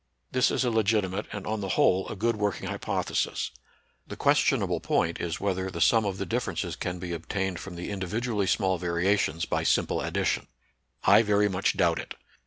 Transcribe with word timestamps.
This 0.31 0.49
is 0.49 0.63
a 0.65 0.71
legitimate 0.71 1.27
and 1.31 1.45
on 1.45 1.61
the 1.61 1.77
whole 1.77 2.07
a 2.09 2.15
good 2.15 2.35
working 2.35 2.67
hypothesis. 2.67 3.51
The 4.07 4.15
questionable 4.15 4.79
point 4.79 5.21
is 5.21 5.39
whether 5.39 5.69
the 5.69 5.79
sum 5.79 6.05
of 6.05 6.17
the 6.17 6.25
differences 6.25 6.75
can 6.75 6.97
be 6.97 7.13
obtained 7.13 7.59
from 7.59 7.75
the 7.75 7.91
individually 7.91 8.47
small 8.47 8.79
variations 8.79 9.45
by 9.45 9.61
simple 9.61 9.99
addi 9.99 10.25
tion. 10.25 10.47
I 11.03 11.21
very 11.21 11.49
much 11.49 11.77
doubt 11.77 11.99
it. 11.99 12.15